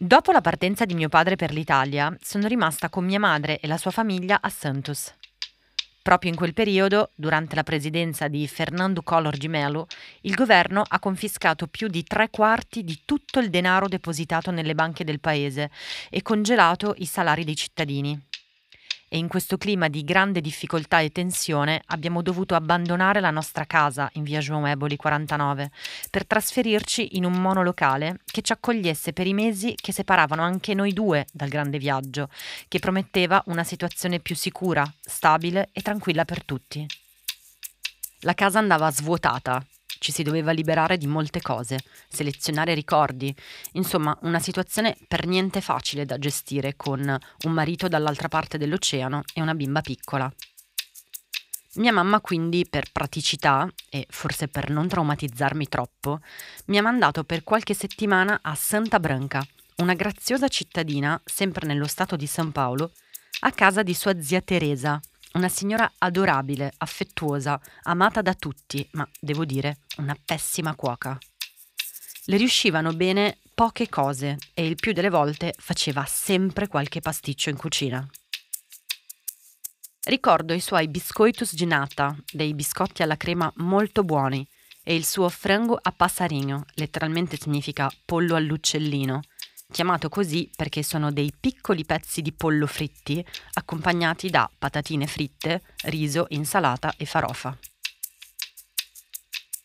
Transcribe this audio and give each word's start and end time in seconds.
Dopo 0.00 0.30
la 0.30 0.40
partenza 0.40 0.84
di 0.84 0.94
mio 0.94 1.08
padre 1.08 1.34
per 1.34 1.50
l'Italia, 1.50 2.16
sono 2.20 2.46
rimasta 2.46 2.88
con 2.88 3.04
mia 3.04 3.18
madre 3.18 3.58
e 3.58 3.66
la 3.66 3.76
sua 3.76 3.90
famiglia 3.90 4.38
a 4.40 4.48
Santos. 4.48 5.12
Proprio 6.00 6.30
in 6.30 6.36
quel 6.36 6.54
periodo, 6.54 7.10
durante 7.16 7.56
la 7.56 7.64
presidenza 7.64 8.28
di 8.28 8.46
Fernando 8.46 9.02
Collor 9.02 9.36
di 9.36 9.48
Mello, 9.48 9.88
il 10.20 10.36
governo 10.36 10.84
ha 10.86 11.00
confiscato 11.00 11.66
più 11.66 11.88
di 11.88 12.04
tre 12.04 12.30
quarti 12.30 12.84
di 12.84 13.00
tutto 13.04 13.40
il 13.40 13.50
denaro 13.50 13.88
depositato 13.88 14.52
nelle 14.52 14.76
banche 14.76 15.02
del 15.02 15.18
paese 15.18 15.68
e 16.10 16.22
congelato 16.22 16.94
i 16.98 17.04
salari 17.04 17.42
dei 17.42 17.56
cittadini 17.56 18.27
e 19.08 19.18
in 19.18 19.28
questo 19.28 19.56
clima 19.56 19.88
di 19.88 20.04
grande 20.04 20.40
difficoltà 20.40 21.00
e 21.00 21.10
tensione 21.10 21.82
abbiamo 21.86 22.22
dovuto 22.22 22.54
abbandonare 22.54 23.20
la 23.20 23.30
nostra 23.30 23.64
casa 23.64 24.08
in 24.14 24.22
via 24.22 24.40
João 24.40 24.66
Eboli 24.66 24.96
49 24.96 25.70
per 26.10 26.26
trasferirci 26.26 27.16
in 27.16 27.24
un 27.24 27.40
monolocale 27.40 28.20
che 28.24 28.42
ci 28.42 28.52
accogliesse 28.52 29.12
per 29.12 29.26
i 29.26 29.34
mesi 29.34 29.74
che 29.74 29.92
separavano 29.92 30.42
anche 30.42 30.74
noi 30.74 30.92
due 30.92 31.26
dal 31.32 31.48
grande 31.48 31.78
viaggio, 31.78 32.28
che 32.68 32.78
prometteva 32.78 33.42
una 33.46 33.64
situazione 33.64 34.20
più 34.20 34.36
sicura, 34.36 34.84
stabile 35.00 35.70
e 35.72 35.80
tranquilla 35.82 36.24
per 36.24 36.44
tutti. 36.44 36.86
La 38.20 38.34
casa 38.34 38.58
andava 38.58 38.90
svuotata 38.90 39.64
ci 39.98 40.12
si 40.12 40.22
doveva 40.22 40.52
liberare 40.52 40.96
di 40.96 41.06
molte 41.06 41.40
cose, 41.40 41.78
selezionare 42.08 42.74
ricordi, 42.74 43.34
insomma 43.72 44.16
una 44.22 44.38
situazione 44.38 44.96
per 45.06 45.26
niente 45.26 45.60
facile 45.60 46.04
da 46.04 46.18
gestire 46.18 46.76
con 46.76 47.00
un 47.00 47.52
marito 47.52 47.88
dall'altra 47.88 48.28
parte 48.28 48.58
dell'oceano 48.58 49.22
e 49.34 49.40
una 49.40 49.54
bimba 49.54 49.80
piccola. 49.80 50.32
Mia 51.74 51.92
mamma 51.92 52.20
quindi, 52.20 52.66
per 52.68 52.90
praticità 52.90 53.70
e 53.88 54.06
forse 54.08 54.48
per 54.48 54.70
non 54.70 54.88
traumatizzarmi 54.88 55.68
troppo, 55.68 56.20
mi 56.66 56.78
ha 56.78 56.82
mandato 56.82 57.24
per 57.24 57.44
qualche 57.44 57.74
settimana 57.74 58.40
a 58.42 58.54
Santa 58.54 58.98
Branca, 58.98 59.46
una 59.76 59.94
graziosa 59.94 60.48
cittadina, 60.48 61.20
sempre 61.24 61.66
nello 61.66 61.86
stato 61.86 62.16
di 62.16 62.26
San 62.26 62.50
Paolo, 62.50 62.92
a 63.40 63.52
casa 63.52 63.84
di 63.84 63.94
sua 63.94 64.20
zia 64.20 64.40
Teresa, 64.40 65.00
una 65.32 65.48
signora 65.48 65.92
adorabile, 65.98 66.72
affettuosa, 66.78 67.60
amata 67.82 68.22
da 68.22 68.34
tutti, 68.34 68.86
ma 68.92 69.08
devo 69.20 69.44
dire 69.44 69.78
una 69.98 70.16
pessima 70.24 70.74
cuoca. 70.74 71.18
Le 72.24 72.36
riuscivano 72.36 72.92
bene 72.92 73.38
poche 73.54 73.88
cose 73.88 74.38
e 74.54 74.66
il 74.66 74.76
più 74.76 74.92
delle 74.92 75.10
volte 75.10 75.54
faceva 75.56 76.04
sempre 76.06 76.66
qualche 76.68 77.00
pasticcio 77.00 77.50
in 77.50 77.56
cucina. 77.56 78.06
Ricordo 80.04 80.54
i 80.54 80.60
suoi 80.60 80.88
biscoitus 80.88 81.54
ginata, 81.54 82.16
dei 82.32 82.54
biscotti 82.54 83.02
alla 83.02 83.16
crema 83.16 83.52
molto 83.56 84.04
buoni, 84.04 84.46
e 84.82 84.94
il 84.94 85.04
suo 85.04 85.28
frango 85.28 85.78
a 85.80 85.92
passarinho, 85.92 86.64
letteralmente 86.76 87.36
significa 87.38 87.90
pollo 88.06 88.36
all'uccellino, 88.36 89.20
chiamato 89.70 90.08
così 90.08 90.50
perché 90.56 90.82
sono 90.82 91.12
dei 91.12 91.32
piccoli 91.38 91.84
pezzi 91.84 92.22
di 92.22 92.32
pollo 92.32 92.66
fritti 92.66 93.24
accompagnati 93.54 94.30
da 94.30 94.50
patatine 94.56 95.06
fritte, 95.06 95.62
riso, 95.84 96.26
insalata 96.30 96.94
e 96.96 97.04
farofa. 97.04 97.56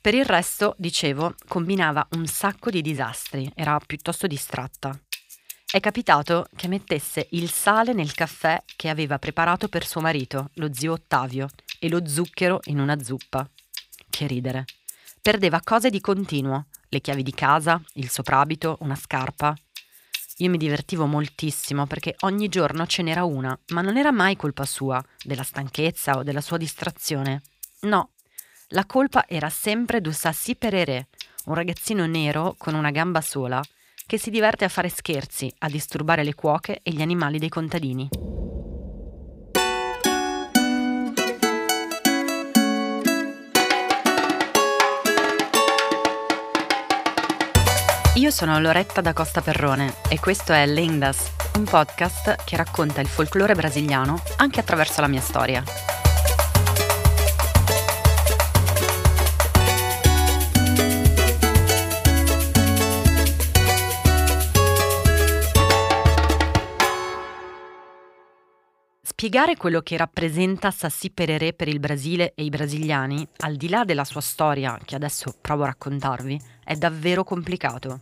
Per 0.02 0.14
il 0.14 0.26
resto, 0.26 0.76
dicevo, 0.78 1.36
combinava 1.48 2.06
un 2.12 2.26
sacco 2.28 2.70
di 2.70 2.82
disastri, 2.82 3.50
era 3.56 3.80
piuttosto 3.80 4.28
distratta. 4.28 5.00
È 5.66 5.80
capitato 5.80 6.48
che 6.56 6.68
mettesse 6.68 7.28
il 7.32 7.50
sale 7.50 7.94
nel 7.94 8.14
caffè 8.14 8.62
che 8.76 8.90
aveva 8.90 9.18
preparato 9.18 9.70
per 9.70 9.88
suo 9.88 10.02
marito, 10.02 10.50
lo 10.56 10.74
zio 10.74 10.92
Ottavio, 10.92 11.48
e 11.80 11.90
lo 11.90 12.06
zucchero 12.06 12.60
in 12.66 12.80
una 12.80 13.02
zuppa. 13.02 13.50
Che 14.10 14.28
ridere. 14.28 14.66
Perdeva 15.22 15.62
cose 15.64 15.90
di 15.90 16.02
continuo, 16.02 16.66
le 16.90 17.00
chiavi 17.00 17.24
di 17.24 17.34
casa, 17.34 17.82
il 17.94 18.10
soprabito, 18.10 18.78
una 18.82 18.96
scarpa. 18.96 19.56
Io 20.38 20.50
mi 20.50 20.58
divertivo 20.58 21.06
moltissimo 21.06 21.86
perché 21.86 22.16
ogni 22.22 22.50
giorno 22.50 22.88
ce 22.88 23.04
n'era 23.04 23.24
una, 23.24 23.58
ma 23.68 23.82
non 23.82 23.98
era 23.98 24.12
mai 24.12 24.36
colpa 24.36 24.66
sua, 24.66 25.04
della 25.24 25.44
stanchezza 25.44 26.18
o 26.18 26.24
della 26.24 26.42
sua 26.42 26.58
distrazione. 26.58 27.42
No, 27.82 28.12
la 28.70 28.86
colpa 28.86 29.26
era 29.28 29.50
sempre 29.50 30.02
du 30.02 30.12
Sassi 30.12 30.56
Pereré, 30.56 31.10
un 31.46 31.54
ragazzino 31.54 32.08
nero 32.08 32.56
con 32.58 32.74
una 32.74 32.90
gamba 32.90 33.22
sola, 33.22 33.62
che 34.08 34.18
si 34.18 34.32
diverte 34.32 34.66
a 34.66 34.70
fare 34.70 34.90
scherzi, 34.90 35.54
a 35.60 35.70
disturbare 35.70 36.24
le 36.24 36.34
cuoche 36.34 36.80
e 36.82 36.92
gli 36.92 37.02
animali 37.02 37.38
dei 37.38 37.50
contadini. 37.50 38.10
Io 48.16 48.30
sono 48.30 48.60
Loretta 48.60 49.02
da 49.02 49.12
Costa 49.12 49.42
Perrone 49.42 49.96
e 50.08 50.20
questo 50.20 50.54
è 50.54 50.68
Lendas, 50.68 51.32
un 51.58 51.64
podcast 51.64 52.44
che 52.44 52.56
racconta 52.56 53.02
il 53.02 53.08
folklore 53.08 53.56
brasiliano 53.56 54.22
anche 54.38 54.60
attraverso 54.60 55.02
la 55.02 55.08
mia 55.08 55.20
storia. 55.20 55.64
Spiegare 69.24 69.56
quello 69.56 69.80
che 69.80 69.96
rappresenta 69.96 70.70
Sassi 70.70 71.10
Pereré 71.10 71.54
per 71.54 71.70
il 71.70 71.80
Brasile 71.80 72.34
e 72.36 72.44
i 72.44 72.50
brasiliani, 72.50 73.26
al 73.38 73.56
di 73.56 73.70
là 73.70 73.86
della 73.86 74.04
sua 74.04 74.20
storia, 74.20 74.78
che 74.84 74.96
adesso 74.96 75.34
provo 75.40 75.64
a 75.64 75.68
raccontarvi, 75.68 76.38
è 76.62 76.76
davvero 76.76 77.24
complicato. 77.24 78.02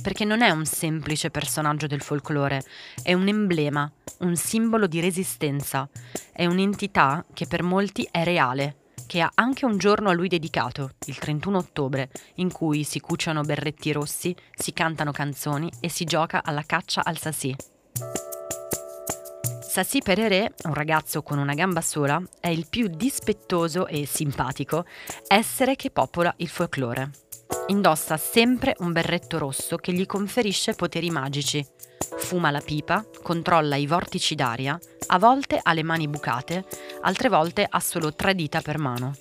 Perché 0.00 0.24
non 0.24 0.40
è 0.40 0.48
un 0.48 0.64
semplice 0.64 1.30
personaggio 1.30 1.86
del 1.86 2.00
folklore, 2.00 2.64
è 3.02 3.12
un 3.12 3.28
emblema, 3.28 3.92
un 4.20 4.34
simbolo 4.34 4.86
di 4.86 4.98
resistenza, 5.00 5.86
è 6.32 6.46
un'entità 6.46 7.22
che 7.34 7.46
per 7.46 7.62
molti 7.62 8.08
è 8.10 8.24
reale, 8.24 8.76
che 9.06 9.20
ha 9.20 9.30
anche 9.34 9.66
un 9.66 9.76
giorno 9.76 10.08
a 10.08 10.14
lui 10.14 10.28
dedicato, 10.28 10.92
il 11.04 11.18
31 11.18 11.58
ottobre, 11.58 12.08
in 12.36 12.50
cui 12.50 12.82
si 12.82 12.98
cuciono 12.98 13.42
berretti 13.42 13.92
rossi, 13.92 14.34
si 14.54 14.72
cantano 14.72 15.12
canzoni 15.12 15.70
e 15.80 15.90
si 15.90 16.04
gioca 16.04 16.42
alla 16.42 16.62
caccia 16.64 17.04
al 17.04 17.18
sassi. 17.18 17.54
Sassi 19.76 20.00
Pereré, 20.00 20.54
un 20.64 20.72
ragazzo 20.72 21.20
con 21.20 21.36
una 21.36 21.52
gamba 21.52 21.82
sola, 21.82 22.18
è 22.40 22.48
il 22.48 22.66
più 22.66 22.88
dispettoso 22.88 23.86
e 23.86 24.06
simpatico 24.06 24.86
essere 25.26 25.76
che 25.76 25.90
popola 25.90 26.32
il 26.38 26.48
folklore. 26.48 27.10
Indossa 27.66 28.16
sempre 28.16 28.74
un 28.78 28.92
berretto 28.92 29.36
rosso 29.36 29.76
che 29.76 29.92
gli 29.92 30.06
conferisce 30.06 30.72
poteri 30.72 31.10
magici. 31.10 31.62
Fuma 32.16 32.50
la 32.50 32.62
pipa, 32.62 33.04
controlla 33.22 33.76
i 33.76 33.86
vortici 33.86 34.34
d'aria, 34.34 34.80
a 35.08 35.18
volte 35.18 35.60
ha 35.62 35.74
le 35.74 35.82
mani 35.82 36.08
bucate, 36.08 36.64
altre 37.02 37.28
volte 37.28 37.66
ha 37.68 37.80
solo 37.80 38.14
tre 38.14 38.34
dita 38.34 38.62
per 38.62 38.78
mano. 38.78 39.14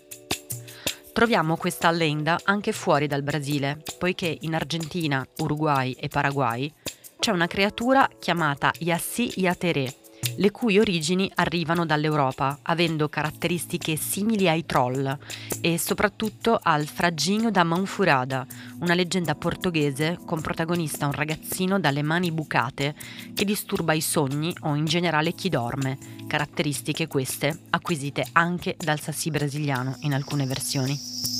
Troviamo 1.12 1.58
questa 1.58 1.92
lenda 1.92 2.40
anche 2.46 2.72
fuori 2.72 3.08
dal 3.08 3.24
Brasile, 3.24 3.84
poiché 3.98 4.38
in 4.40 4.56
Argentina, 4.56 5.28
Uruguay 5.40 5.92
e 6.00 6.08
Paraguay 6.08 6.74
c'è 7.20 7.32
una 7.32 7.48
creatura 7.48 8.10
chiamata 8.20 8.72
Yassi 8.80 9.34
Yateré, 9.36 9.94
le 10.38 10.52
cui 10.52 10.80
origini 10.80 11.32
arrivano 11.36 11.86
dall'Europa, 11.86 12.60
avendo 12.64 13.10
caratteristiche 13.10 13.96
simili 13.96 14.50
ai 14.50 14.66
troll 14.66 15.18
e 15.62 15.78
soprattutto 15.78 16.60
al 16.62 16.86
Fraggino 16.86 17.52
da 17.52 17.64
Manfurada, 17.64 18.46
una 18.80 18.94
leggenda 18.94 19.36
portoghese 19.36 20.20
con 20.26 20.42
protagonista 20.42 21.06
un 21.06 21.14
ragazzino 21.14 21.80
dalle 21.80 22.02
mani 22.02 22.32
bucate 22.32 22.96
che 23.34 23.46
disturba 23.46 23.94
i 23.94 24.02
sogni 24.02 24.56
o 24.62 24.76
in 24.76 24.86
generale 24.86 25.34
chi 25.34 25.50
dorme, 25.50 25.98
caratteristiche 26.28 27.08
queste 27.08 27.58
acquisite 27.70 28.26
anche 28.34 28.76
dal 28.78 29.00
sassi 29.00 29.30
brasiliano 29.30 29.98
in 30.02 30.14
alcune 30.14 30.46
versioni. 30.46 31.35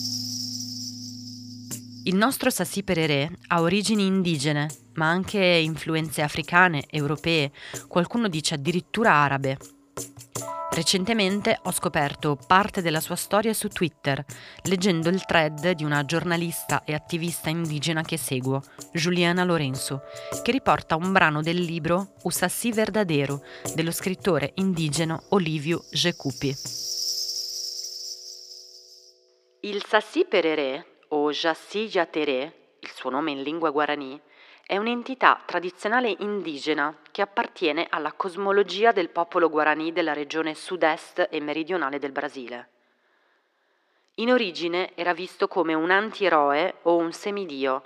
Il 2.08 2.14
nostro 2.14 2.52
Sassi 2.52 2.84
Pereré 2.84 3.32
ha 3.48 3.62
origini 3.62 4.06
indigene, 4.06 4.70
ma 4.94 5.10
anche 5.10 5.40
influenze 5.40 6.22
africane, 6.22 6.84
europee, 6.88 7.52
qualcuno 7.88 8.28
dice 8.28 8.54
addirittura 8.54 9.12
arabe. 9.12 9.58
Recentemente 10.70 11.58
ho 11.64 11.72
scoperto 11.72 12.38
parte 12.46 12.84
della 12.84 13.00
sua 13.00 13.16
storia 13.16 13.56
su 13.56 13.70
Twitter, 13.70 14.24
leggendo 14.66 15.10
il 15.10 15.26
thread 15.26 15.72
di 15.72 15.84
una 15.84 16.06
giornalista 16.06 16.84
e 16.84 16.94
attivista 16.94 17.50
indigena 17.50 18.04
che 18.04 18.18
seguo, 18.18 18.62
Juliana 18.94 19.44
Lorenzo, 19.44 20.04
che 20.44 20.52
riporta 20.52 20.96
un 20.96 21.12
brano 21.12 21.42
del 21.42 21.58
libro 21.58 22.14
O 22.22 22.30
Sassi 22.30 22.72
Verdadero 22.72 23.42
dello 23.74 23.92
scrittore 23.92 24.52
indigeno 24.56 25.24
Olivio 25.30 25.84
Jecupi. 25.90 26.56
Il 29.62 29.84
Sassi 29.88 30.24
Pereré 30.30 30.94
o 31.10 31.32
Jassi 31.32 31.88
Jateré, 31.88 32.78
il 32.80 32.90
suo 32.92 33.10
nome 33.10 33.32
in 33.32 33.42
lingua 33.42 33.70
guarani, 33.72 34.20
è 34.66 34.78
un'entità 34.78 35.42
tradizionale 35.46 36.16
indigena 36.20 36.98
che 37.12 37.22
appartiene 37.22 37.86
alla 37.90 38.14
cosmologia 38.14 38.92
del 38.92 39.10
popolo 39.10 39.50
guarani 39.50 39.94
della 39.94 40.14
regione 40.14 40.56
sud-est 40.56 41.28
e 41.30 41.40
meridionale 41.40 42.00
del 42.00 42.12
Brasile. 42.12 42.70
In 44.16 44.32
origine 44.32 44.96
era 44.96 45.14
visto 45.14 45.48
come 45.48 45.74
un 45.74 45.92
antieroe 45.92 46.76
o 46.84 46.96
un 46.96 47.12
semidio, 47.12 47.84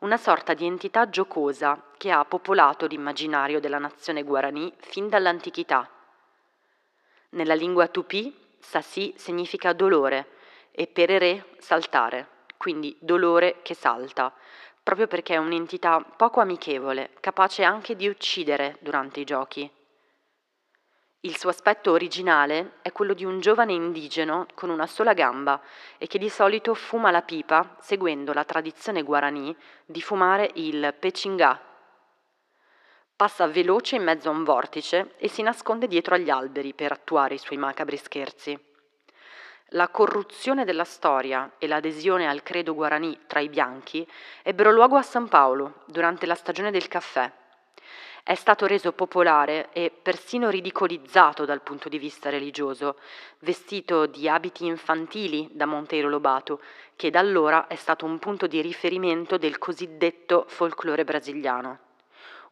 una 0.00 0.16
sorta 0.16 0.52
di 0.54 0.66
entità 0.66 1.08
giocosa 1.08 1.80
che 1.96 2.10
ha 2.10 2.24
popolato 2.24 2.86
l'immaginario 2.86 3.60
della 3.60 3.78
nazione 3.78 4.22
guarani 4.22 4.72
fin 4.78 5.08
dall'antichità. 5.08 5.88
Nella 7.30 7.54
lingua 7.54 7.88
tupì, 7.88 8.34
sassi 8.58 9.14
significa 9.16 9.72
dolore 9.72 10.28
e 10.72 10.86
perere 10.86 11.50
saltare, 11.58 12.28
quindi 12.56 12.96
dolore 13.00 13.60
che 13.62 13.74
salta, 13.74 14.32
proprio 14.82 15.06
perché 15.06 15.34
è 15.34 15.38
un'entità 15.38 16.00
poco 16.00 16.40
amichevole, 16.40 17.10
capace 17.20 17.64
anche 17.64 17.96
di 17.96 18.06
uccidere 18.08 18.76
durante 18.80 19.20
i 19.20 19.24
giochi. 19.24 19.70
Il 21.20 21.36
suo 21.36 21.50
aspetto 21.50 21.90
originale 21.90 22.74
è 22.82 22.92
quello 22.92 23.12
di 23.12 23.24
un 23.24 23.40
giovane 23.40 23.72
indigeno 23.72 24.46
con 24.54 24.70
una 24.70 24.86
sola 24.86 25.12
gamba 25.12 25.60
e 25.98 26.06
che 26.06 26.18
di 26.18 26.28
solito 26.28 26.72
fuma 26.74 27.10
la 27.10 27.22
pipa 27.22 27.76
seguendo 27.80 28.32
la 28.32 28.44
tradizione 28.44 29.02
guarani 29.02 29.54
di 29.84 30.00
fumare 30.00 30.50
il 30.54 30.94
pecingà. 30.96 31.60
Passa 33.16 33.48
veloce 33.48 33.96
in 33.96 34.04
mezzo 34.04 34.28
a 34.28 34.32
un 34.32 34.44
vortice 34.44 35.14
e 35.16 35.26
si 35.26 35.42
nasconde 35.42 35.88
dietro 35.88 36.14
agli 36.14 36.30
alberi 36.30 36.74
per 36.74 36.92
attuare 36.92 37.34
i 37.34 37.38
suoi 37.38 37.58
macabri 37.58 37.96
scherzi. 37.96 38.56
La 39.70 39.88
corruzione 39.88 40.64
della 40.64 40.84
storia 40.84 41.52
e 41.58 41.66
l'adesione 41.66 42.28
al 42.28 42.42
credo 42.42 42.74
guarani 42.74 43.18
tra 43.26 43.40
i 43.40 43.48
bianchi 43.48 44.06
ebbero 44.42 44.70
luogo 44.70 44.96
a 44.96 45.02
San 45.02 45.28
Paolo 45.28 45.82
durante 45.86 46.26
la 46.26 46.34
stagione 46.34 46.70
del 46.70 46.88
caffè 46.88 47.30
è 48.26 48.34
stato 48.34 48.66
reso 48.66 48.90
popolare 48.90 49.68
e 49.72 49.92
persino 50.02 50.50
ridicolizzato 50.50 51.44
dal 51.44 51.62
punto 51.62 51.88
di 51.88 51.96
vista 51.96 52.28
religioso, 52.28 52.96
vestito 53.38 54.06
di 54.06 54.28
abiti 54.28 54.66
infantili 54.66 55.48
da 55.52 55.64
Monteiro 55.64 56.08
Lobato, 56.08 56.60
che 56.96 57.10
da 57.10 57.20
allora 57.20 57.68
è 57.68 57.76
stato 57.76 58.04
un 58.04 58.18
punto 58.18 58.48
di 58.48 58.60
riferimento 58.60 59.38
del 59.38 59.58
cosiddetto 59.58 60.44
folklore 60.48 61.04
brasiliano. 61.04 61.78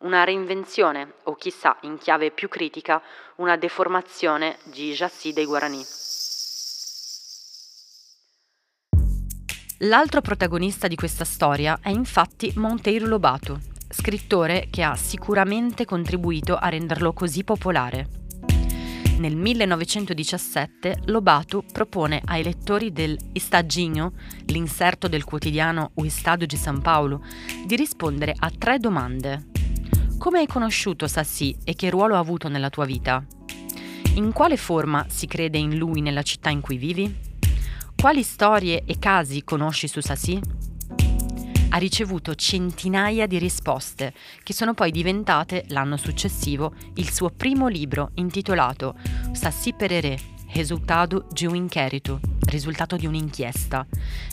Una 0.03 0.23
reinvenzione, 0.23 1.15
o 1.25 1.35
chissà, 1.35 1.77
in 1.81 1.99
chiave 1.99 2.31
più 2.31 2.49
critica, 2.49 3.03
una 3.37 3.57
deformazione 3.57 4.59
di 4.63 4.93
Jassy 4.93 5.33
dei 5.33 5.45
Guarani. 5.45 5.85
L'altro 9.79 10.21
protagonista 10.21 10.87
di 10.87 10.95
questa 10.95 11.25
storia 11.25 11.81
è 11.83 11.89
infatti 11.89 12.53
Monteiro 12.55 13.07
Lobato, 13.07 13.59
scrittore 13.89 14.69
che 14.71 14.85
ha 14.85 14.95
sicuramente 14.95 15.85
contribuito 15.85 16.57
a 16.57 16.69
renderlo 16.69 17.13
così 17.13 17.43
popolare. 17.43 18.09
Nel 19.19 19.35
1917 19.35 21.03
Lobato 21.07 21.65
propone 21.73 22.23
ai 22.25 22.45
lettori 22.45 22.93
del 22.93 23.19
Estadinho, 23.33 24.13
l'inserto 24.47 25.09
del 25.09 25.25
quotidiano 25.25 25.91
O 25.95 26.05
Estado 26.05 26.47
di 26.47 26.57
San 26.57 26.81
Paolo, 26.81 27.25
di 27.67 27.75
rispondere 27.75 28.33
a 28.37 28.51
tre 28.57 28.79
domande. 28.79 29.49
Come 30.19 30.39
hai 30.39 30.47
conosciuto 30.47 31.09
Sassi 31.09 31.57
e 31.65 31.75
che 31.75 31.91
ruolo 31.91 32.15
ha 32.15 32.21
avuto 32.21 32.49
nella 32.49 32.71
tua 32.71 32.85
vita? 32.85 33.25
In 34.15 34.33
quale 34.33 34.57
forma 34.57 35.07
si 35.09 35.27
crede 35.27 35.59
in 35.59 35.77
lui 35.77 36.01
nella 36.01 36.23
città 36.23 36.49
in 36.49 36.61
cui 36.61 36.77
vivi? 36.77 37.33
Quali 38.05 38.23
storie 38.23 38.83
e 38.85 38.99
casi 38.99 39.45
conosci 39.45 39.89
su 39.89 40.03
Sassi? 40.03 40.39
ha 41.71 41.79
ricevuto 41.79 42.35
centinaia 42.35 43.27
di 43.27 43.39
risposte, 43.39 44.13
che 44.43 44.53
sono 44.53 44.75
poi 44.75 44.91
diventate, 44.91 45.65
l'anno 45.69 45.97
successivo, 45.97 46.75
il 46.97 47.11
suo 47.11 47.31
primo 47.31 47.67
libro 47.67 48.11
intitolato 48.17 48.95
Sassi 49.33 49.73
Perere, 49.73 50.19
Resultado 50.53 51.27
de 51.31 51.47
un 51.47 51.55
inquérito, 51.55 52.21
risultato 52.41 52.97
di 52.97 53.07
un'inchiesta, 53.07 53.87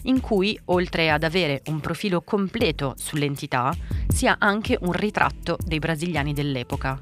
in 0.03 0.19
cui, 0.19 0.59
oltre 0.65 1.09
ad 1.09 1.23
avere 1.23 1.61
un 1.67 1.79
profilo 1.79 2.19
completo 2.23 2.95
sull'entità, 2.97 3.73
si 4.09 4.27
ha 4.27 4.35
anche 4.37 4.77
un 4.81 4.91
ritratto 4.91 5.57
dei 5.63 5.79
brasiliani 5.79 6.33
dell'epoca. 6.33 7.01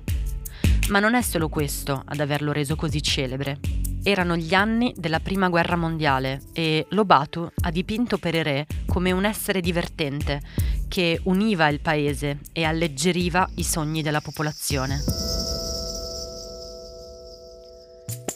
Ma 0.89 0.99
non 0.99 1.15
è 1.15 1.23
solo 1.23 1.49
questo 1.49 2.03
ad 2.05 2.19
averlo 2.19 2.51
reso 2.51 2.75
così 2.75 3.01
celebre. 3.01 3.78
Erano 4.09 4.35
gli 4.35 4.55
anni 4.55 4.91
della 4.97 5.19
Prima 5.19 5.49
Guerra 5.49 5.75
Mondiale 5.75 6.41
e 6.53 6.87
Lobato 6.89 7.51
ha 7.61 7.69
dipinto 7.69 8.17
Perere 8.17 8.65
come 8.87 9.11
un 9.11 9.23
essere 9.23 9.61
divertente 9.61 10.41
che 10.87 11.21
univa 11.25 11.67
il 11.67 11.79
paese 11.79 12.39
e 12.51 12.63
alleggeriva 12.63 13.47
i 13.57 13.63
sogni 13.63 14.01
della 14.01 14.19
popolazione. 14.19 14.99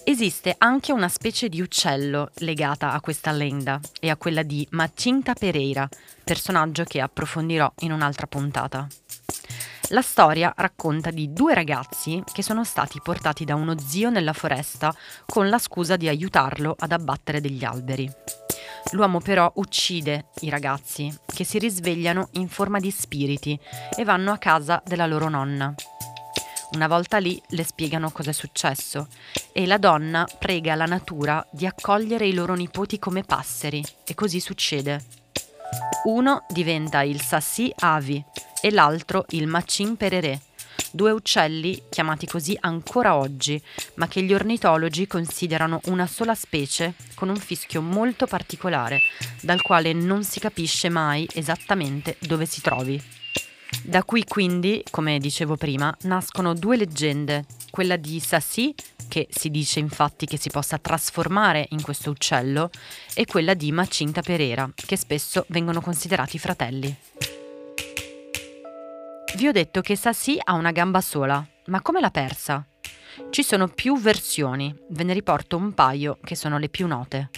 Esiste 0.04 0.54
anche 0.60 0.92
una 0.92 1.10
specie 1.10 1.50
di 1.50 1.60
uccello 1.60 2.30
legata 2.36 2.92
a 2.92 3.02
questa 3.02 3.32
lenda 3.32 3.80
e 4.00 4.12
a 4.12 4.16
quella 4.16 4.44
di 4.44 4.68
Macinta 4.72 5.34
Pereira, 5.34 5.90
personaggio 6.24 6.84
che 6.84 7.02
approfondirò 7.02 7.74
in 7.80 7.94
un'altra 7.94 8.28
puntata. 8.28 8.88
La 9.90 10.02
storia 10.02 10.54
racconta 10.56 11.12
di 11.12 11.34
due 11.34 11.54
ragazzi 11.54 12.24
che 12.32 12.42
sono 12.42 12.64
stati 12.64 13.00
portati 13.04 13.44
da 13.44 13.56
uno 13.56 13.78
zio 13.78 14.10
nella 14.10 14.34
foresta 14.34 14.96
con 15.26 15.50
la 15.50 15.60
scusa 15.60 15.98
di 15.98 16.08
aiutarlo 16.08 16.76
ad 16.78 16.92
abbattere 16.92 17.42
degli 17.42 17.64
alberi. 17.64 18.12
L'uomo 18.92 19.20
però 19.20 19.52
uccide 19.56 20.28
i 20.42 20.50
ragazzi, 20.50 21.14
che 21.26 21.44
si 21.44 21.60
risvegliano 21.60 22.30
in 22.34 22.48
forma 22.48 22.80
di 22.80 22.92
spiriti 22.92 23.60
e 23.96 24.04
vanno 24.04 24.32
a 24.32 24.38
casa 24.38 24.82
della 24.86 25.06
loro 25.06 25.30
nonna. 25.30 25.74
Una 26.72 26.88
volta 26.88 27.18
lì 27.18 27.40
le 27.50 27.64
spiegano 27.64 28.10
cosa 28.10 28.32
è 28.32 28.34
successo 28.34 29.08
e 29.52 29.68
la 29.68 29.78
donna 29.78 30.28
prega 30.40 30.76
la 30.76 30.86
natura 30.86 31.46
di 31.52 31.68
accogliere 31.68 32.26
i 32.26 32.34
loro 32.34 32.56
nipoti 32.56 32.98
come 32.98 33.24
passeri 33.24 33.84
e 34.06 34.16
così 34.16 34.40
succede. 34.40 35.04
Uno 36.06 36.46
diventa 36.50 37.04
il 37.04 37.22
Sassi 37.22 37.72
Avi, 37.80 38.24
e 38.64 38.72
l'altro 38.72 39.26
il 39.32 39.46
Macin 39.46 39.98
Pereré, 39.98 40.40
due 40.90 41.12
uccelli 41.12 41.84
chiamati 41.90 42.26
così 42.26 42.58
ancora 42.62 43.18
oggi, 43.18 43.62
ma 43.96 44.08
che 44.08 44.22
gli 44.22 44.34
ornitologi 44.34 45.06
considerano 45.06 45.82
una 45.88 46.08
sola 46.08 46.34
specie 46.34 46.94
con 47.14 47.28
un 47.28 47.36
fischio 47.36 47.82
molto 47.82 48.26
particolare, 48.26 49.02
dal 49.42 49.62
quale 49.62 49.92
non 49.92 50.24
si 50.24 50.40
capisce 50.40 50.88
mai 50.88 51.28
esattamente 51.34 52.16
dove 52.20 52.46
si 52.46 52.62
trovi. 52.62 53.04
Da 53.82 54.04
qui 54.06 54.24
quindi, 54.24 54.82
come 54.92 55.18
dicevo 55.18 55.58
prima, 55.58 55.94
nascono 56.04 56.54
due 56.54 56.78
leggende, 56.78 57.44
quella 57.70 57.98
di 57.98 58.22
Sassi, 58.22 58.74
che 59.10 59.28
si 59.30 59.50
dice 59.50 59.80
infatti 59.80 60.26
che 60.26 60.38
si 60.38 60.50
possa 60.50 60.78
trasformare 60.78 61.68
in 61.72 61.82
questo 61.82 62.12
uccello, 62.12 62.70
e 63.14 63.26
quella 63.26 63.56
di 63.56 63.74
Macinta 63.74 64.22
Perera, 64.22 64.72
che 64.74 64.96
spesso 64.96 65.44
vengono 65.50 65.82
considerati 65.82 66.40
fratelli. 66.40 67.33
Vi 69.36 69.48
ho 69.48 69.52
detto 69.52 69.82
che 69.82 69.96
Sassi 69.96 70.40
ha 70.42 70.54
una 70.54 70.72
gamba 70.72 71.02
sola, 71.02 71.44
ma 71.66 71.82
come 71.82 72.00
l'ha 72.00 72.12
persa? 72.12 72.64
Ci 73.32 73.42
sono 73.42 73.68
più 73.68 74.00
versioni, 74.00 74.74
ve 74.90 75.04
ne 75.04 75.14
riporto 75.14 75.58
un 75.58 75.74
paio 75.74 76.20
che 76.24 76.36
sono 76.36 76.60
le 76.60 76.70
più 76.70 76.86
note. 76.86 77.32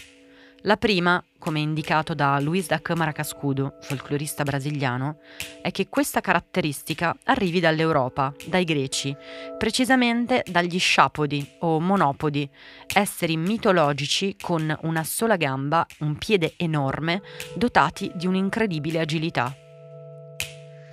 La 0.63 0.75
prima, 0.75 1.23
come 1.39 1.61
indicato 1.61 2.13
da 2.13 2.37
Luis 2.41 2.67
da 2.67 2.81
Câmara 2.81 3.13
Cascudo, 3.13 3.77
folclorista 3.79 4.43
brasiliano, 4.43 5.19
è 5.61 5.71
che 5.71 5.87
questa 5.87 6.19
caratteristica 6.19 7.15
arrivi 7.23 7.61
dall'Europa, 7.61 8.33
dai 8.45 8.65
greci, 8.65 9.15
precisamente 9.57 10.43
dagli 10.45 10.79
sciapodi 10.79 11.47
o 11.59 11.79
monopodi, 11.79 12.49
esseri 12.93 13.37
mitologici 13.37 14.35
con 14.41 14.77
una 14.81 15.03
sola 15.05 15.37
gamba, 15.37 15.85
un 15.99 16.17
piede 16.17 16.55
enorme, 16.57 17.21
dotati 17.55 18.11
di 18.15 18.27
un'incredibile 18.27 18.99
agilità. 18.99 19.55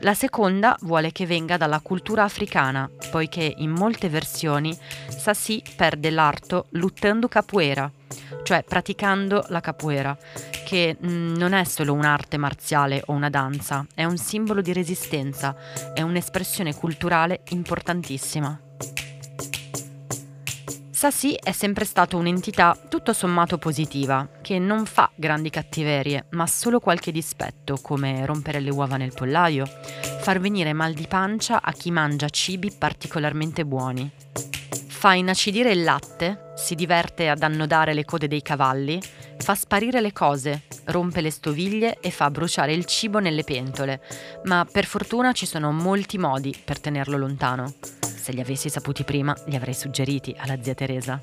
La 0.02 0.14
seconda 0.14 0.76
vuole 0.80 1.12
che 1.12 1.26
venga 1.26 1.56
dalla 1.56 1.78
cultura 1.78 2.24
africana, 2.24 2.90
poiché 3.12 3.54
in 3.58 3.70
molte 3.70 4.08
versioni 4.08 4.76
Sassi 5.06 5.62
perde 5.76 6.10
l'arto 6.10 6.66
luttando 6.70 7.28
capoeira, 7.28 7.88
cioè 8.42 8.64
praticando 8.64 9.44
la 9.50 9.60
capoeira, 9.60 10.18
che 10.66 10.96
mm, 11.00 11.36
non 11.36 11.52
è 11.52 11.62
solo 11.62 11.92
un'arte 11.92 12.36
marziale 12.36 13.00
o 13.06 13.12
una 13.12 13.30
danza, 13.30 13.86
è 13.94 14.02
un 14.02 14.16
simbolo 14.16 14.60
di 14.60 14.72
resistenza, 14.72 15.54
è 15.94 16.02
un'espressione 16.02 16.74
culturale 16.74 17.42
importantissima. 17.50 18.71
Sassi 21.02 21.34
è 21.34 21.50
sempre 21.50 21.84
stato 21.84 22.16
un'entità 22.16 22.78
tutto 22.88 23.12
sommato 23.12 23.58
positiva, 23.58 24.38
che 24.40 24.60
non 24.60 24.86
fa 24.86 25.10
grandi 25.16 25.50
cattiverie, 25.50 26.26
ma 26.30 26.46
solo 26.46 26.78
qualche 26.78 27.10
dispetto, 27.10 27.76
come 27.82 28.24
rompere 28.24 28.60
le 28.60 28.70
uova 28.70 28.96
nel 28.96 29.12
pollaio, 29.12 29.66
far 30.20 30.38
venire 30.38 30.72
mal 30.72 30.92
di 30.92 31.08
pancia 31.08 31.60
a 31.60 31.72
chi 31.72 31.90
mangia 31.90 32.28
cibi 32.28 32.70
particolarmente 32.70 33.66
buoni. 33.66 34.08
Fa 34.86 35.14
inacidire 35.14 35.72
il 35.72 35.82
latte, 35.82 36.52
si 36.54 36.76
diverte 36.76 37.28
ad 37.28 37.42
annodare 37.42 37.94
le 37.94 38.04
code 38.04 38.28
dei 38.28 38.40
cavalli, 38.40 39.02
fa 39.38 39.56
sparire 39.56 40.00
le 40.00 40.12
cose, 40.12 40.66
rompe 40.84 41.20
le 41.20 41.32
stoviglie 41.32 41.98
e 41.98 42.12
fa 42.12 42.30
bruciare 42.30 42.74
il 42.74 42.84
cibo 42.84 43.18
nelle 43.18 43.42
pentole, 43.42 44.00
ma 44.44 44.64
per 44.70 44.84
fortuna 44.84 45.32
ci 45.32 45.46
sono 45.46 45.72
molti 45.72 46.16
modi 46.16 46.56
per 46.64 46.78
tenerlo 46.78 47.16
lontano. 47.16 47.74
Se 48.22 48.30
li 48.30 48.40
avessi 48.40 48.68
saputi 48.68 49.02
prima, 49.02 49.34
li 49.46 49.56
avrei 49.56 49.74
suggeriti 49.74 50.32
alla 50.38 50.56
zia 50.62 50.74
Teresa. 50.74 51.20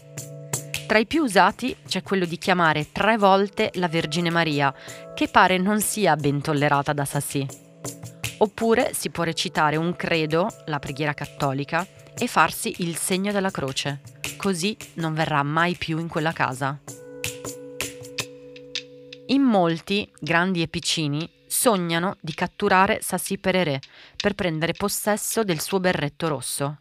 Tra 0.85 0.97
i 0.97 1.05
più 1.05 1.23
usati 1.23 1.73
c'è 1.87 2.03
quello 2.03 2.25
di 2.25 2.37
chiamare 2.37 2.91
tre 2.91 3.15
volte 3.15 3.71
la 3.75 3.87
Vergine 3.87 4.29
Maria, 4.29 4.73
che 5.15 5.29
pare 5.29 5.57
non 5.57 5.79
sia 5.79 6.17
ben 6.17 6.41
tollerata 6.41 6.91
da 6.91 7.05
Sassi. 7.05 7.47
Oppure 8.39 8.93
si 8.93 9.11
può 9.11 9.23
recitare 9.23 9.77
un 9.77 9.95
credo, 9.95 10.49
la 10.65 10.79
preghiera 10.79 11.13
cattolica, 11.13 11.87
e 12.17 12.27
farsi 12.27 12.75
il 12.79 12.97
segno 12.97 13.31
della 13.31 13.49
croce. 13.49 14.01
Così 14.35 14.75
non 14.95 15.13
verrà 15.13 15.41
mai 15.41 15.75
più 15.75 15.99
in 15.99 16.09
quella 16.09 16.33
casa. 16.33 16.77
In 19.31 19.43
molti, 19.43 20.12
grandi 20.19 20.63
e 20.63 20.67
piccini, 20.67 21.29
sognano 21.45 22.17
di 22.19 22.33
catturare 22.33 23.00
Sassi 23.03 23.38
Pereré 23.38 23.79
per 24.15 24.33
prendere 24.33 24.74
possesso 24.74 25.43
del 25.43 25.59
suo 25.59 25.79
berretto 25.79 26.27
rosso. 26.27 26.79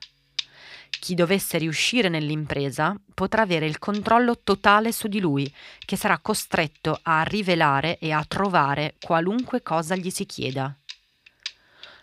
Chi 0.88 1.14
dovesse 1.14 1.58
riuscire 1.58 2.08
nell'impresa 2.08 2.98
potrà 3.12 3.42
avere 3.42 3.66
il 3.66 3.78
controllo 3.78 4.38
totale 4.42 4.92
su 4.92 5.08
di 5.08 5.20
lui, 5.20 5.52
che 5.84 5.96
sarà 5.96 6.18
costretto 6.20 6.98
a 7.02 7.22
rivelare 7.22 7.98
e 7.98 8.12
a 8.12 8.24
trovare 8.26 8.94
qualunque 8.98 9.62
cosa 9.62 9.94
gli 9.94 10.08
si 10.08 10.24
chieda. 10.24 10.74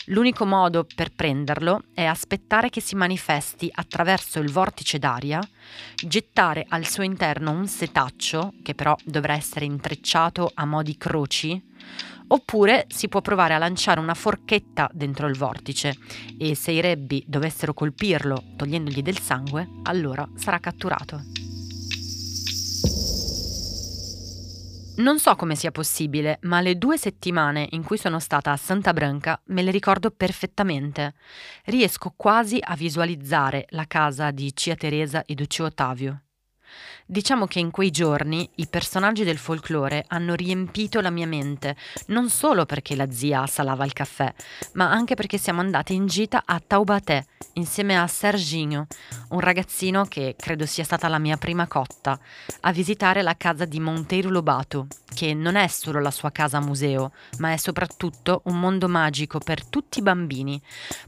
L'unico 0.10 0.46
modo 0.46 0.86
per 0.94 1.12
prenderlo 1.14 1.86
è 1.94 2.04
aspettare 2.04 2.70
che 2.70 2.80
si 2.80 2.96
manifesti 2.96 3.70
attraverso 3.74 4.40
il 4.40 4.52
vortice 4.52 5.00
d'aria, 5.00 5.40
gettare 5.96 6.66
al 6.70 6.86
suo 6.86 7.02
interno 7.02 7.52
un 7.52 7.68
setaccio, 7.68 8.54
che 8.62 8.76
però 8.76 8.96
dovrà 9.04 9.34
essere 9.34 9.66
intrecciato 9.66 10.52
a 10.54 10.66
mo' 10.66 10.84
di 10.84 10.96
croci, 10.96 11.60
oppure 12.28 12.86
si 12.88 13.08
può 13.08 13.22
provare 13.22 13.56
a 13.56 13.60
lanciare 13.60 14.00
una 14.00 14.14
forchetta 14.14 14.90
dentro 14.94 15.28
il 15.28 15.38
vortice 15.38 15.98
e 16.38 16.56
se 16.56 16.72
i 16.72 16.82
rebbi 16.82 17.24
dovessero 17.28 17.74
colpirlo 17.74 18.44
togliendogli 18.56 19.02
del 19.02 19.20
sangue, 19.20 19.68
allora 19.84 20.28
sarà 20.36 20.60
catturato. 20.60 21.45
Non 24.98 25.20
so 25.20 25.36
come 25.36 25.56
sia 25.56 25.72
possibile, 25.72 26.38
ma 26.44 26.62
le 26.62 26.78
due 26.78 26.98
settimane 26.98 27.68
in 27.72 27.84
cui 27.84 27.98
sono 27.98 28.20
stata 28.20 28.54
a 28.54 28.58
Santa 28.58 28.94
Branca 28.94 29.40
me 29.48 29.62
le 29.62 29.72
ricordo 29.72 30.10
perfettamente. 30.10 31.16
Riesco 31.66 32.14
quasi 32.16 32.60
a 32.62 32.76
visualizzare 32.76 33.66
la 33.72 33.86
casa 33.88 34.32
di 34.32 34.54
Cia 34.56 34.76
Teresa 34.76 35.26
e 35.26 35.36
Duccio 35.36 35.66
Ottavio. 35.66 36.25
Diciamo 37.06 37.46
che 37.46 37.60
in 37.60 37.72
quei 37.72 37.92
giorni 37.92 38.50
i 38.56 38.68
personaggi 38.68 39.24
del 39.24 39.38
folklore 39.38 40.06
hanno 40.08 40.34
riempito 40.34 41.02
la 41.02 41.10
mia 41.10 41.28
mente, 41.28 41.76
non 42.08 42.30
solo 42.30 42.66
perché 42.66 42.96
la 42.96 43.12
zia 43.12 43.46
salava 43.48 43.86
il 43.86 43.94
caffè, 43.94 44.34
ma 44.74 44.90
anche 44.90 45.16
perché 45.16 45.38
siamo 45.38 45.62
andate 45.62 45.94
in 45.94 46.08
gita 46.08 46.44
a 46.46 46.62
Taubaté 46.66 47.26
insieme 47.54 47.98
a 47.98 48.08
Serginho, 48.08 48.88
un 49.30 49.40
ragazzino 49.40 50.06
che 50.06 50.36
credo 50.38 50.66
sia 50.66 50.84
stata 50.84 51.08
la 51.08 51.20
mia 51.20 51.38
prima 51.38 51.68
cotta, 51.68 52.20
a 52.62 52.72
visitare 52.72 53.22
la 53.22 53.36
casa 53.38 53.66
di 53.66 53.80
Monteiro 53.80 54.30
Lobato, 54.30 54.88
che 55.14 55.34
non 55.34 55.56
è 55.56 55.68
solo 55.68 56.02
la 56.02 56.12
sua 56.12 56.32
casa 56.32 56.60
museo, 56.60 57.14
ma 57.38 57.54
è 57.54 57.58
soprattutto 57.58 58.42
un 58.46 58.60
mondo 58.60 58.88
magico 58.88 59.40
per 59.40 59.66
tutti 59.66 60.00
i 60.00 60.02
bambini, 60.02 60.62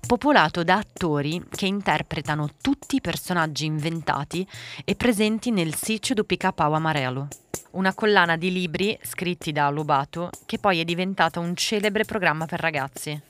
popolato 0.05 0.63
da 0.63 0.77
attori 0.77 1.43
che 1.49 1.65
interpretano 1.65 2.49
tutti 2.61 2.95
i 2.95 3.01
personaggi 3.01 3.65
inventati 3.65 4.47
e 4.85 4.95
presenti 4.95 5.46
nel 5.51 5.75
sitio 5.75 6.15
do 6.15 6.23
Pica-Pau 6.23 6.73
Amarelo, 6.73 7.27
una 7.71 7.93
collana 7.93 8.37
di 8.37 8.51
libri 8.51 8.97
scritti 9.01 9.51
da 9.51 9.69
Lobato 9.69 10.29
che 10.45 10.57
poi 10.57 10.79
è 10.79 10.83
diventata 10.83 11.39
un 11.39 11.55
celebre 11.55 12.05
programma 12.05 12.45
per 12.45 12.59
ragazzi. 12.59 13.21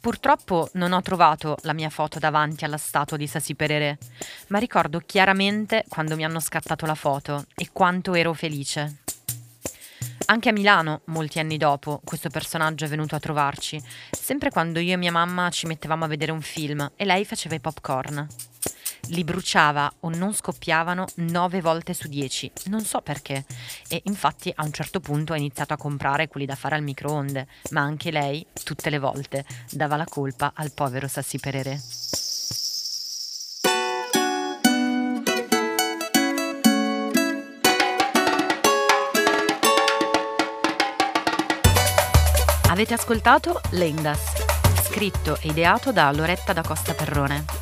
Purtroppo 0.00 0.68
non 0.74 0.92
ho 0.92 1.02
trovato 1.02 1.56
la 1.62 1.72
mia 1.72 1.90
foto 1.90 2.18
davanti 2.18 2.64
alla 2.64 2.76
statua 2.76 3.16
di 3.16 3.26
Sassi 3.26 3.54
Perere, 3.54 3.98
ma 4.48 4.58
ricordo 4.58 5.00
chiaramente 5.04 5.84
quando 5.88 6.16
mi 6.16 6.24
hanno 6.24 6.40
scattato 6.40 6.86
la 6.86 6.94
foto 6.94 7.44
e 7.54 7.68
quanto 7.72 8.14
ero 8.14 8.32
felice. 8.32 8.98
Anche 10.26 10.48
a 10.48 10.52
Milano, 10.52 11.02
molti 11.06 11.38
anni 11.38 11.56
dopo, 11.56 12.00
questo 12.04 12.30
personaggio 12.30 12.84
è 12.84 12.88
venuto 12.88 13.14
a 13.14 13.20
trovarci, 13.20 13.82
sempre 14.10 14.50
quando 14.50 14.78
io 14.78 14.94
e 14.94 14.96
mia 14.96 15.12
mamma 15.12 15.50
ci 15.50 15.66
mettevamo 15.66 16.04
a 16.04 16.08
vedere 16.08 16.32
un 16.32 16.40
film 16.40 16.92
e 16.96 17.04
lei 17.04 17.24
faceva 17.24 17.54
i 17.54 17.60
popcorn 17.60 18.26
li 19.08 19.24
bruciava 19.24 19.92
o 20.00 20.10
non 20.10 20.34
scoppiavano 20.34 21.06
9 21.16 21.60
volte 21.60 21.94
su 21.94 22.08
10, 22.08 22.52
non 22.66 22.84
so 22.84 23.00
perché. 23.00 23.44
E 23.88 24.02
infatti 24.04 24.52
a 24.54 24.64
un 24.64 24.72
certo 24.72 25.00
punto 25.00 25.32
ha 25.32 25.36
iniziato 25.36 25.72
a 25.72 25.76
comprare 25.76 26.28
quelli 26.28 26.46
da 26.46 26.54
fare 26.54 26.76
al 26.76 26.82
microonde, 26.82 27.46
ma 27.70 27.80
anche 27.80 28.10
lei, 28.10 28.44
tutte 28.62 28.90
le 28.90 28.98
volte, 28.98 29.44
dava 29.70 29.96
la 29.96 30.06
colpa 30.08 30.52
al 30.54 30.72
povero 30.72 31.08
Sassi 31.08 31.38
Perere. 31.38 31.80
Avete 42.68 42.94
ascoltato 42.94 43.60
Lendas, 43.72 44.32
scritto 44.84 45.36
e 45.42 45.48
ideato 45.48 45.92
da 45.92 46.10
Loretta 46.10 46.54
da 46.54 46.62
Costa 46.62 46.94
Perrone. 46.94 47.61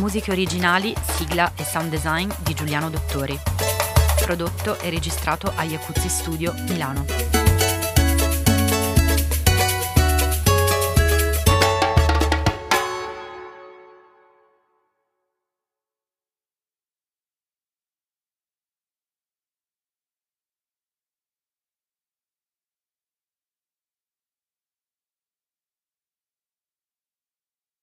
Musiche 0.00 0.32
originali, 0.32 0.94
sigla 1.16 1.52
e 1.56 1.64
sound 1.64 1.88
design 1.88 2.30
di 2.40 2.54
Giuliano 2.54 2.90
Dottori. 2.90 3.38
Prodotto 4.20 4.78
e 4.80 4.90
registrato 4.90 5.52
a 5.54 5.62
Iacuzzi 5.62 6.08
Studio, 6.08 6.52
Milano. 6.68 7.33